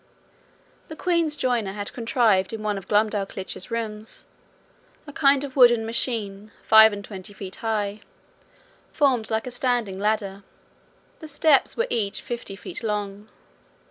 [0.87, 4.25] The queen's joiner had contrived in one of Glumdalclitch's rooms,
[5.05, 7.99] a kind of wooden machine five and twenty feet high,
[8.91, 10.41] formed like a standing ladder;
[11.19, 13.29] the steps were each fifty feet long.